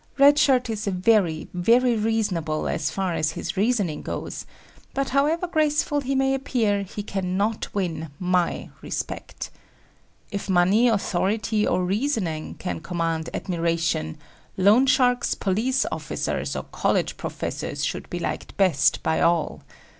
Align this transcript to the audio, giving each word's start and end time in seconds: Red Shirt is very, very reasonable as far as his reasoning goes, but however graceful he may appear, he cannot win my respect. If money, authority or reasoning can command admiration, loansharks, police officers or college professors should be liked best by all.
Red 0.17 0.39
Shirt 0.39 0.67
is 0.67 0.85
very, 0.87 1.47
very 1.53 1.95
reasonable 1.95 2.67
as 2.67 2.89
far 2.89 3.13
as 3.13 3.33
his 3.33 3.55
reasoning 3.55 4.01
goes, 4.01 4.47
but 4.95 5.09
however 5.09 5.45
graceful 5.45 6.01
he 6.01 6.15
may 6.15 6.33
appear, 6.33 6.81
he 6.81 7.03
cannot 7.03 7.67
win 7.75 8.09
my 8.17 8.69
respect. 8.81 9.51
If 10.31 10.49
money, 10.49 10.87
authority 10.87 11.67
or 11.67 11.85
reasoning 11.85 12.55
can 12.55 12.79
command 12.79 13.29
admiration, 13.31 14.17
loansharks, 14.57 15.35
police 15.39 15.85
officers 15.91 16.55
or 16.55 16.63
college 16.71 17.15
professors 17.15 17.85
should 17.85 18.09
be 18.09 18.17
liked 18.17 18.57
best 18.57 19.03
by 19.03 19.21
all. 19.21 19.61